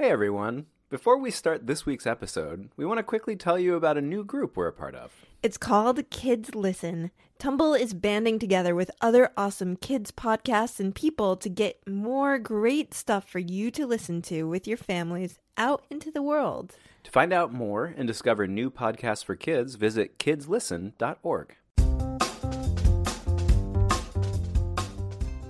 [0.00, 0.64] Hey everyone.
[0.88, 4.24] Before we start this week's episode, we want to quickly tell you about a new
[4.24, 5.12] group we're a part of.
[5.42, 7.10] It's called Kids Listen.
[7.38, 12.94] Tumble is banding together with other awesome kids podcasts and people to get more great
[12.94, 16.76] stuff for you to listen to with your families out into the world.
[17.04, 21.56] To find out more and discover new podcasts for kids, visit kidslisten.org.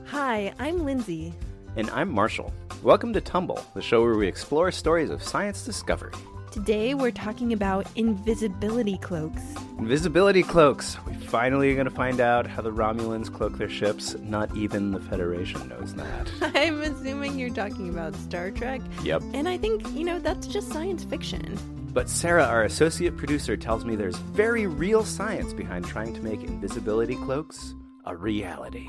[0.06, 1.34] Hi, I'm Lindsay.
[1.76, 2.52] And I'm Marshall.
[2.82, 6.14] Welcome to Tumble, the show where we explore stories of science discovery.
[6.50, 9.42] Today we're talking about invisibility cloaks.
[9.78, 10.96] Invisibility cloaks.
[11.06, 14.16] We finally are going to find out how the Romulans cloak their ships.
[14.20, 16.30] Not even the Federation knows that.
[16.54, 18.80] I'm assuming you're talking about Star Trek.
[19.02, 19.24] Yep.
[19.34, 21.58] And I think, you know, that's just science fiction.
[21.92, 26.42] But Sarah, our associate producer, tells me there's very real science behind trying to make
[26.44, 27.74] invisibility cloaks
[28.06, 28.88] a reality.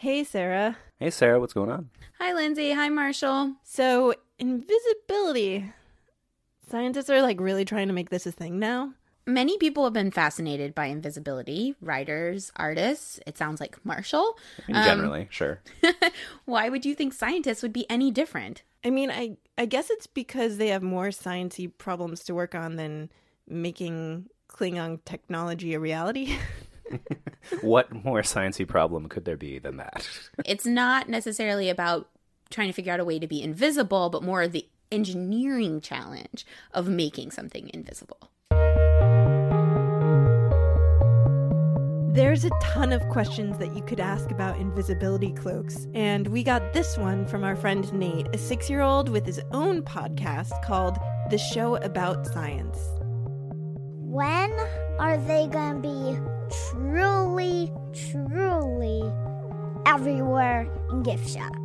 [0.00, 0.76] Hey, Sarah.
[1.00, 1.90] Hey, Sarah, what's going on?
[2.20, 2.70] Hi, Lindsay.
[2.70, 3.54] Hi, Marshall.
[3.64, 5.72] So, invisibility.
[6.70, 8.92] Scientists are like really trying to make this a thing now.
[9.26, 13.18] Many people have been fascinated by invisibility writers, artists.
[13.26, 14.38] It sounds like Marshall.
[14.60, 15.62] I mean, um, generally, sure.
[16.44, 18.62] Why would you think scientists would be any different?
[18.84, 22.76] I mean, I I guess it's because they have more sciencey problems to work on
[22.76, 23.10] than
[23.48, 26.38] making Klingon technology a reality.
[27.62, 30.08] what more sciencey problem could there be than that?
[30.44, 32.08] it's not necessarily about
[32.50, 36.88] trying to figure out a way to be invisible, but more the engineering challenge of
[36.88, 38.30] making something invisible.
[42.18, 46.72] There's a ton of questions that you could ask about invisibility cloaks, and we got
[46.72, 50.98] this one from our friend Nate, a six year old with his own podcast called
[51.30, 52.78] The Show About Science.
[54.00, 54.50] When
[54.98, 56.07] are they going to be
[60.98, 61.58] in gift shops?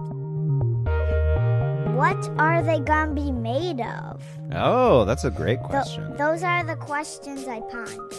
[1.96, 4.22] What are they going to be made of?
[4.54, 6.16] Oh, that's a great Th- question.
[6.18, 8.10] those are the questions I ponder.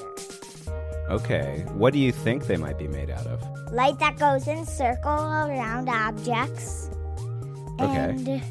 [1.10, 3.42] Okay, what do you think they might be made out of?
[3.72, 6.88] Light that goes in circle around objects.
[7.80, 8.10] Okay.
[8.10, 8.42] And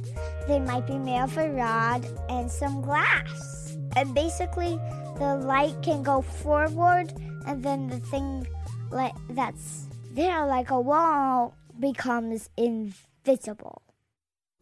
[0.47, 3.77] they might be made of a rod and some glass.
[3.95, 4.77] And basically,
[5.17, 7.13] the light can go forward,
[7.47, 8.45] and then the thing
[8.91, 13.81] like that's there, like a wall, becomes invisible.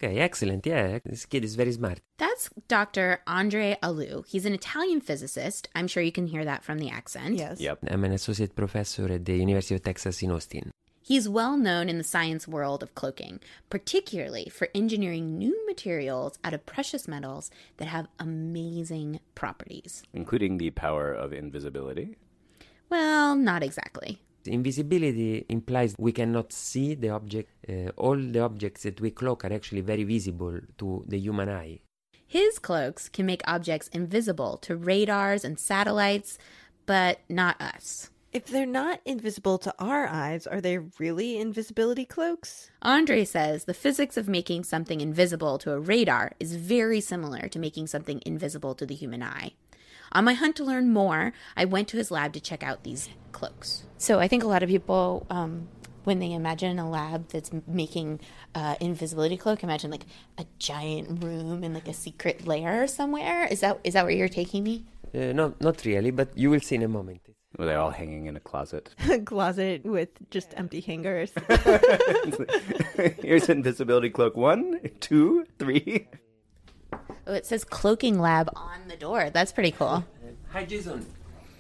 [0.04, 0.66] Okay, excellent.
[0.66, 2.02] Yeah, this kid is very smart.
[2.18, 3.22] That's Dr.
[3.28, 4.26] Andre Alù.
[4.28, 5.70] He's an Italian physicist.
[5.76, 7.36] I'm sure you can hear that from the accent.
[7.36, 7.62] Yes.
[7.62, 7.80] Yep.
[7.88, 10.72] I'm an associate professor at the University of Texas in Austin.
[11.04, 16.54] He's well known in the science world of cloaking, particularly for engineering new materials out
[16.54, 20.04] of precious metals that have amazing properties.
[20.14, 22.18] Including the power of invisibility.
[22.90, 24.22] Well, not exactly.
[24.48, 27.50] Invisibility implies we cannot see the object.
[27.68, 31.80] Uh, all the objects that we cloak are actually very visible to the human eye.
[32.26, 36.38] His cloaks can make objects invisible to radars and satellites,
[36.86, 38.10] but not us.
[38.32, 42.72] If they're not invisible to our eyes, are they really invisibility cloaks?
[42.82, 47.60] Andre says the physics of making something invisible to a radar is very similar to
[47.60, 49.52] making something invisible to the human eye.
[50.14, 53.10] On my hunt to learn more, I went to his lab to check out these
[53.32, 53.84] cloaks.
[53.98, 55.70] So I think a lot of people, um,
[56.04, 58.20] when they imagine a lab that's making
[58.54, 60.06] uh, invisibility cloak, imagine like
[60.38, 63.46] a giant room in like a secret lair somewhere.
[63.46, 64.86] Is that is that where you're taking me?
[65.14, 67.22] Uh, no, not really, but you will see in a moment.
[67.58, 68.96] Were they all hanging in a closet?
[69.12, 71.32] A closet with just empty hangers.
[73.22, 76.08] Here's invisibility cloak one, two, three.
[77.32, 79.30] Oh, it says cloaking lab on the door.
[79.30, 80.04] That's pretty cool.
[80.50, 81.06] Hi, Jason.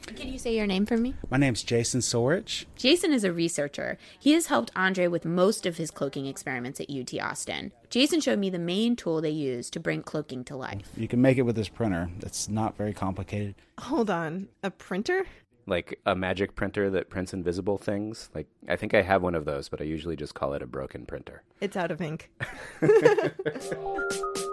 [0.05, 1.13] Can you say your name for me?
[1.29, 2.65] My name's Jason Sorich.
[2.75, 3.97] Jason is a researcher.
[4.19, 7.71] He has helped Andre with most of his cloaking experiments at UT Austin.
[7.89, 10.89] Jason showed me the main tool they use to bring cloaking to life.
[10.97, 12.09] You can make it with this printer.
[12.19, 13.55] It's not very complicated.
[13.79, 15.25] Hold on, a printer?
[15.67, 18.29] Like a magic printer that prints invisible things.
[18.35, 20.67] Like, I think I have one of those, but I usually just call it a
[20.67, 21.43] broken printer.
[21.61, 22.29] It's out of ink.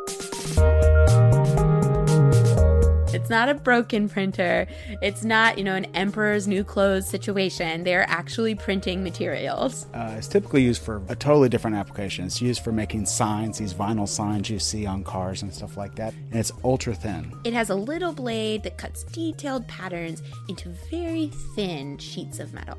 [3.29, 4.67] It's not a broken printer.
[5.03, 7.85] It's not, you know, an emperor's new clothes situation.
[7.85, 9.87] They're actually printing materials.
[9.93, 12.25] Uh, it's typically used for a totally different application.
[12.25, 15.95] It's used for making signs, these vinyl signs you see on cars and stuff like
[15.97, 16.15] that.
[16.31, 17.31] And it's ultra thin.
[17.45, 22.79] It has a little blade that cuts detailed patterns into very thin sheets of metal.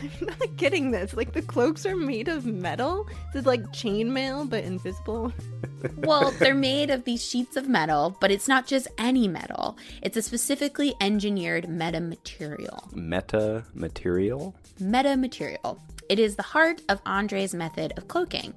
[0.00, 1.14] I'm not getting this.
[1.14, 3.06] Like the cloaks are made of metal?
[3.32, 5.32] This Is like chainmail but invisible?
[5.96, 9.78] Well, they're made of these sheets of metal, but it's not just any metal.
[10.02, 12.94] It's a specifically engineered metamaterial.
[12.94, 14.54] Meta material?
[14.78, 15.78] Metamaterial.
[16.10, 18.52] It is the heart of Andre's method of cloaking.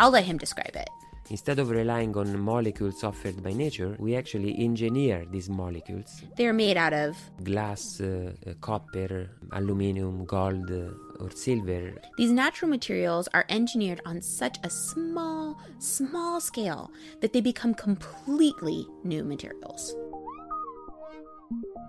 [0.00, 0.88] I'll let him describe it.
[1.28, 6.76] Instead of relying on molecules offered by nature, we actually engineer these molecules They're made
[6.76, 11.94] out of glass, uh, uh, copper, aluminum, gold, uh, or silver.
[12.16, 18.86] These natural materials are engineered on such a small, small scale that they become completely
[19.02, 19.96] new materials.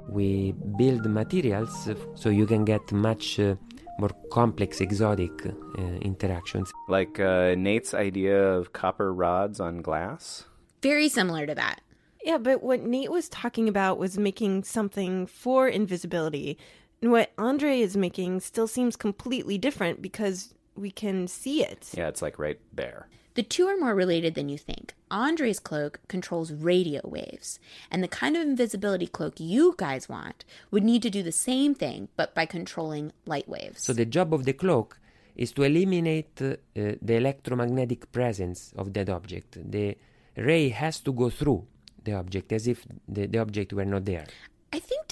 [0.09, 3.55] We build materials uh, so you can get much uh,
[3.99, 6.71] more complex, exotic uh, interactions.
[6.87, 10.45] Like uh, Nate's idea of copper rods on glass.
[10.81, 11.81] Very similar to that.
[12.23, 16.57] Yeah, but what Nate was talking about was making something for invisibility.
[17.01, 21.89] And what Andre is making still seems completely different because we can see it.
[21.95, 23.07] Yeah, it's like right there.
[23.37, 24.95] The two are more related than you think.
[25.11, 27.59] Andre's cloak controls radio waves,
[27.91, 31.75] and the kind of invisibility cloak you guys want would need to do the same
[31.75, 33.83] thing, but by controlling light waves.
[33.83, 34.99] So the job of the cloak
[35.35, 39.59] is to eliminate uh, the electromagnetic presence of that object.
[39.69, 39.95] The
[40.35, 41.67] ray has to go through
[42.03, 44.25] the object as if the, the object were not there.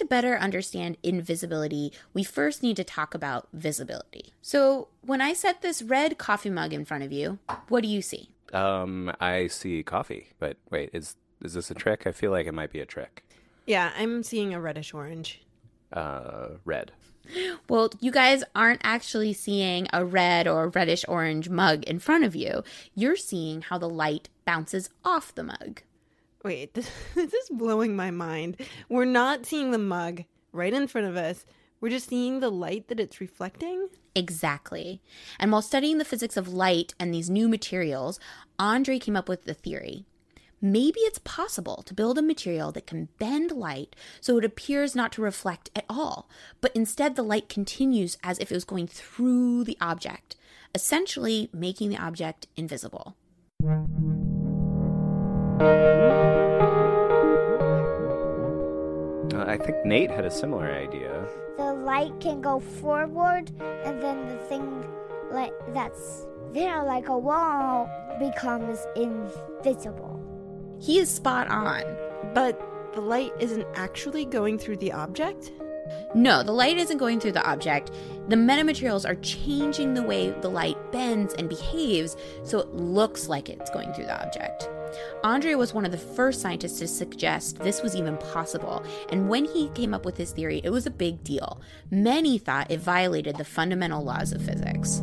[0.06, 4.34] I think to better understand invisibility, we first need to talk about visibility.
[4.42, 8.02] So, when I set this red coffee mug in front of you, what do you
[8.02, 8.30] see?
[8.54, 12.06] Um, I see coffee, but wait, is is this a trick?
[12.06, 13.26] I feel like it might be a trick.
[13.66, 15.42] Yeah, I'm seeing a reddish orange.
[15.92, 16.92] Uh, red.
[17.68, 22.36] Well, you guys aren't actually seeing a red or reddish orange mug in front of
[22.36, 22.64] you.
[22.94, 25.82] You're seeing how the light bounces off the mug.
[26.46, 28.58] Wait, this, this is blowing my mind.
[28.88, 31.44] We're not seeing the mug right in front of us.
[31.82, 33.90] We're just seeing the light that it's reflecting.
[34.14, 35.02] Exactly.
[35.40, 38.20] And while studying the physics of light and these new materials,
[38.60, 40.06] Andre came up with the theory.
[40.62, 45.12] Maybe it's possible to build a material that can bend light so it appears not
[45.14, 46.30] to reflect at all,
[46.62, 50.36] but instead the light continues as if it was going through the object,
[50.76, 53.18] essentially making the object invisible.
[59.46, 61.28] I think Nate had a similar idea.
[61.58, 63.52] The light can go forward,
[63.86, 64.86] and then the thing
[65.32, 67.90] like that's there like a wall
[68.20, 70.20] becomes invisible.
[70.80, 71.84] He is spot on.
[72.34, 72.60] But
[72.94, 75.52] the light isn't actually going through the object?
[76.16, 77.92] No, the light isn't going through the object.
[78.30, 83.50] The metamaterials are changing the way the light bends and behaves so it looks like
[83.50, 84.70] it's going through the object.
[85.24, 89.46] Andre was one of the first scientists to suggest this was even possible, and when
[89.46, 91.62] he came up with his theory, it was a big deal.
[91.90, 95.02] Many thought it violated the fundamental laws of physics.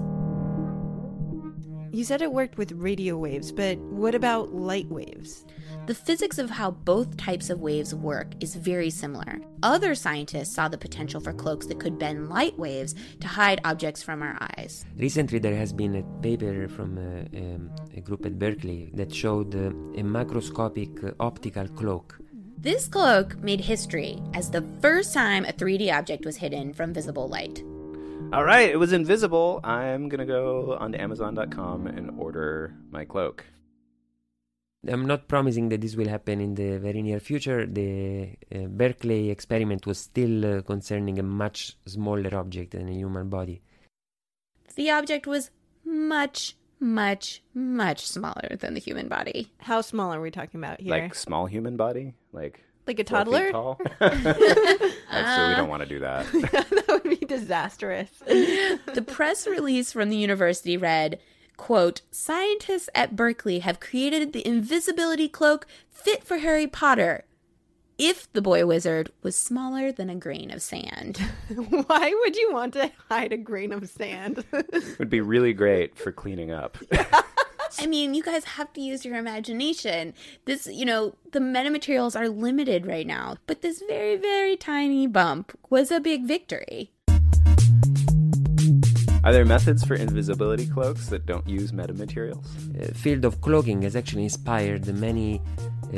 [1.93, 5.45] You said it worked with radio waves, but what about light waves?
[5.85, 9.41] The physics of how both types of waves work is very similar.
[9.63, 14.03] Other scientists saw the potential for cloaks that could bend light waves to hide objects
[14.03, 14.87] from our eyes.
[14.97, 19.55] Recently, there has been a paper from a, um, a group at Berkeley that showed
[19.55, 19.69] uh,
[20.01, 22.19] a macroscopic uh, optical cloak.
[22.57, 27.29] This cloak made history as the first time a 3D object was hidden from visible
[27.29, 27.63] light.
[28.33, 29.61] All right, it was invisible.
[29.63, 33.45] I'm gonna go onto Amazon.com and order my cloak.
[34.89, 37.67] I'm not promising that this will happen in the very near future.
[37.67, 43.29] The uh, Berkeley experiment was still uh, concerning a much smaller object than a human
[43.29, 43.61] body.
[44.77, 45.51] The object was
[45.85, 49.53] much, much, much smaller than the human body.
[49.59, 50.91] How small are we talking about here?
[50.91, 53.53] Like small human body, like Like a four feet toddler?
[53.53, 53.81] tall.
[54.01, 56.27] so we don't want to do that.
[56.33, 58.11] that would be disastrous.
[58.27, 61.21] The press release from the university read,
[61.57, 67.25] quote, Scientists at Berkeley have created the invisibility cloak fit for Harry Potter.
[67.99, 71.19] If the boy wizard was smaller than a grain of sand.
[71.55, 74.45] Why would you want to hide a grain of sand?
[74.53, 76.79] It Would be really great for cleaning up.
[77.79, 80.15] I mean, you guys have to use your imagination.
[80.45, 85.59] This, you know, the metamaterials are limited right now, but this very, very tiny bump
[85.71, 86.93] was a big victory.
[89.25, 92.45] Are there methods for invisibility cloaks that don't use metamaterials?
[92.77, 95.41] Uh, field of cloaking has actually inspired many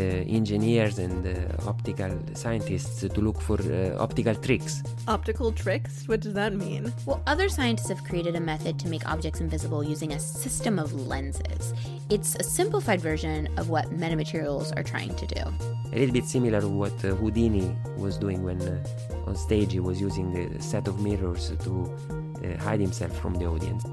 [0.01, 4.83] engineers and uh, optical scientists to look for uh, optical tricks.
[5.07, 6.09] Optical tricks?
[6.09, 6.93] What does that mean?
[7.07, 10.93] Well, other scientists have created a method to make objects invisible using a system of
[10.93, 11.75] lenses.
[12.11, 15.43] It's a simplified version of what metamaterials are trying to do.
[15.93, 18.85] A little bit similar to what uh, Houdini was doing when uh,
[19.27, 21.97] on stage he was using a set of mirrors to
[22.45, 23.85] uh, hide himself from the audience.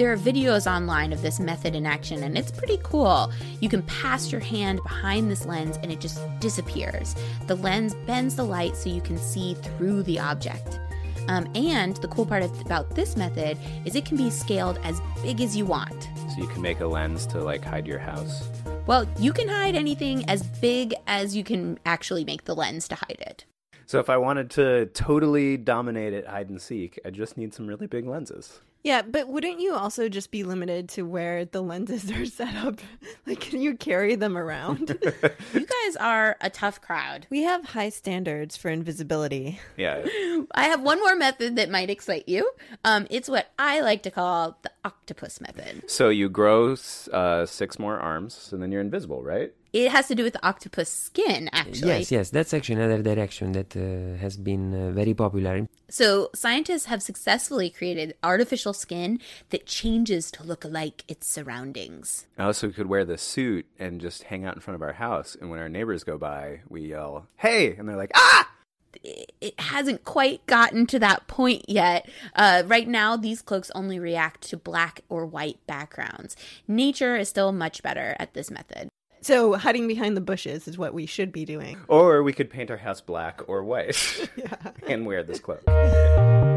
[0.00, 3.30] There are videos online of this method in action, and it's pretty cool.
[3.60, 7.14] You can pass your hand behind this lens and it just disappears.
[7.48, 10.80] The lens bends the light so you can see through the object.
[11.28, 15.42] Um, and the cool part about this method is it can be scaled as big
[15.42, 16.08] as you want.
[16.30, 18.48] So you can make a lens to like hide your house.
[18.86, 22.94] Well, you can hide anything as big as you can actually make the lens to
[22.94, 23.44] hide it.
[23.84, 27.66] So if I wanted to totally dominate at hide and seek, I just need some
[27.66, 28.60] really big lenses.
[28.82, 32.80] Yeah, but wouldn't you also just be limited to where the lenses are set up?
[33.26, 34.98] Like, can you carry them around?
[35.54, 37.26] You guys are a tough crowd.
[37.30, 39.58] we have high standards for invisibility.
[39.76, 40.04] Yeah.
[40.54, 42.50] I have one more method that might excite you.
[42.84, 45.88] Um, it's what I like to call the octopus method.
[45.90, 46.76] So you grow
[47.12, 49.52] uh, six more arms, and then you're invisible, right?
[49.72, 51.88] It has to do with the octopus skin, actually.
[51.88, 55.68] Yes, yes, that's actually another direction that uh, has been uh, very popular.
[55.88, 62.26] So, scientists have successfully created artificial skin that changes to look like its surroundings.
[62.38, 65.36] I also could wear the suit and just hang out in front of our house,
[65.40, 68.50] and when our neighbors go by, we yell, "Hey!" and they're like, "Ah!"
[69.02, 72.08] It hasn't quite gotten to that point yet.
[72.34, 76.36] Uh, right now, these cloaks only react to black or white backgrounds.
[76.66, 78.88] Nature is still much better at this method.
[79.22, 81.78] So, hiding behind the bushes is what we should be doing.
[81.88, 84.30] Or we could paint our house black or white
[84.88, 85.62] and wear this cloak.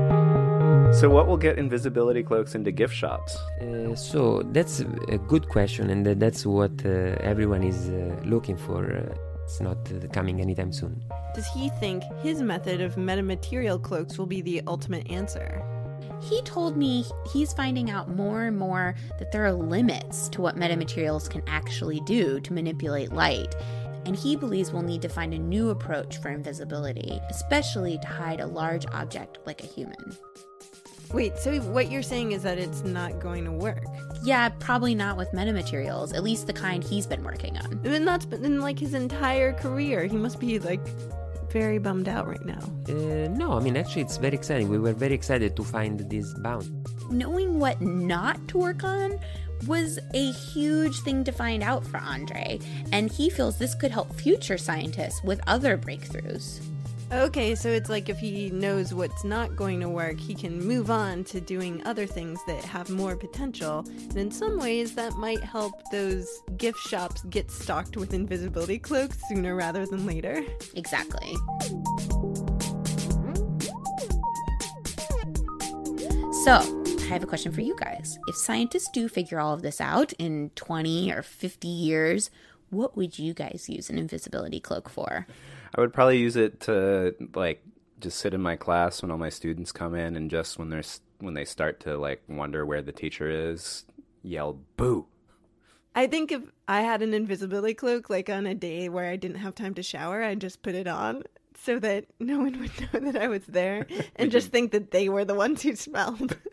[1.00, 3.36] So, what will get invisibility cloaks into gift shops?
[3.60, 8.86] Uh, so that's a good question, and that's what uh, everyone is uh, looking for.
[8.96, 11.04] Uh, it's not uh, coming anytime soon.
[11.34, 15.64] Does he think his method of metamaterial cloaks will be the ultimate answer?
[16.22, 20.56] He told me he's finding out more and more that there are limits to what
[20.56, 23.56] metamaterials can actually do to manipulate light.
[24.06, 28.42] And he believes we'll need to find a new approach for invisibility, especially to hide
[28.42, 30.18] a large object like a human.
[31.13, 33.86] Wait, so what you're saying is that it's not going to work?
[34.24, 37.79] Yeah, probably not with metamaterials, at least the kind he's been working on.
[37.86, 40.05] And that's been like his entire career.
[40.05, 40.82] He must be like
[41.51, 42.60] very bummed out right now.
[42.89, 44.70] Uh, no, I mean actually it's very exciting.
[44.70, 46.89] We were very excited to find this bound.
[47.12, 49.20] Knowing what not to work on
[49.67, 52.60] was a huge thing to find out for Andre,
[52.91, 56.60] and he feels this could help future scientists with other breakthroughs.
[57.13, 60.89] Okay, so it's like if he knows what's not going to work, he can move
[60.89, 63.86] on to doing other things that have more potential.
[63.88, 69.20] And in some ways, that might help those gift shops get stocked with invisibility cloaks
[69.29, 70.43] sooner rather than later.
[70.75, 71.36] Exactly.
[76.43, 76.62] So,
[77.00, 78.17] I have a question for you guys.
[78.27, 82.32] If scientists do figure all of this out in 20 or 50 years,
[82.72, 85.27] what would you guys use an invisibility cloak for?
[85.75, 87.63] I would probably use it to like
[88.00, 90.84] just sit in my class when all my students come in, and just when they're
[91.20, 93.86] when they start to like wonder where the teacher is,
[94.22, 95.08] yell "boo."
[95.96, 99.38] I think if I had an invisibility cloak, like on a day where I didn't
[99.38, 101.24] have time to shower, I'd just put it on
[101.56, 105.10] so that no one would know that I was there and just think that they
[105.10, 106.38] were the ones who smelled.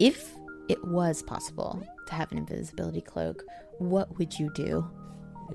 [0.00, 0.34] If
[0.70, 3.44] it was possible to have an invisibility cloak,
[3.80, 4.86] what would you do?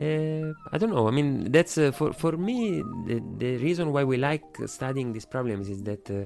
[0.02, 1.08] Uh, I don't know.
[1.08, 5.26] I mean, that's uh, for for me the, the reason why we like studying these
[5.26, 6.26] problems is that uh,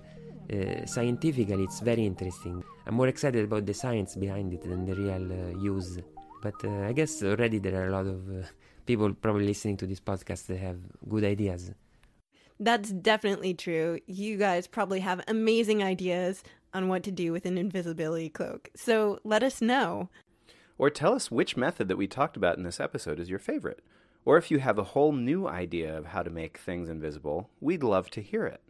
[0.51, 2.63] uh, scientifically it's very interesting.
[2.87, 5.99] I'm more excited about the science behind it than the real uh, use.
[6.41, 8.47] But uh, I guess already there are a lot of uh,
[8.85, 10.77] people probably listening to this podcast that have
[11.07, 11.71] good ideas.
[12.59, 13.99] That's definitely true.
[14.07, 18.69] You guys probably have amazing ideas on what to do with an invisibility cloak.
[18.75, 20.09] So let us know.
[20.79, 23.83] Or tell us which method that we talked about in this episode is your favorite.
[24.23, 27.83] Or if you have a whole new idea of how to make things invisible, we'd
[27.83, 28.61] love to hear it.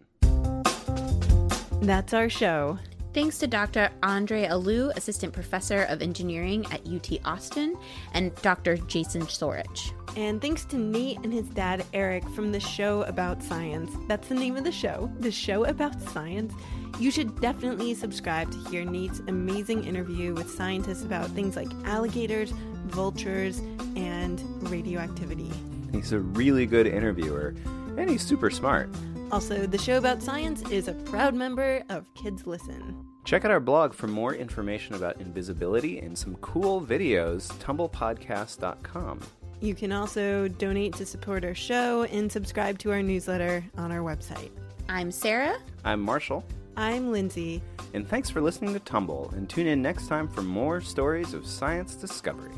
[1.81, 2.79] That's our show.
[3.11, 3.89] Thanks to Dr.
[4.03, 7.75] Andre Alù, Assistant Professor of Engineering at UT Austin,
[8.13, 8.77] and Dr.
[8.77, 9.93] Jason Sorich.
[10.15, 13.91] And thanks to Nate and his dad, Eric, from the show about science.
[14.07, 16.53] That's the name of the show, the show about science.
[16.99, 22.51] You should definitely subscribe to hear Nate's amazing interview with scientists about things like alligators,
[22.85, 23.57] vultures,
[23.95, 24.39] and
[24.69, 25.49] radioactivity.
[25.91, 27.55] He's a really good interviewer,
[27.97, 28.87] and he's super smart.
[29.31, 33.05] Also, the show about science is a proud member of Kids Listen.
[33.25, 39.19] Check out our blog for more information about invisibility and some cool videos, tumblepodcast.com.
[39.61, 43.99] You can also donate to support our show and subscribe to our newsletter on our
[43.99, 44.49] website.
[44.87, 45.57] I'm Sarah.
[45.85, 46.43] I'm Marshall,
[46.75, 47.61] I'm Lindsay.
[47.93, 51.45] and thanks for listening to Tumble, and tune in next time for more stories of
[51.45, 52.55] science discovery.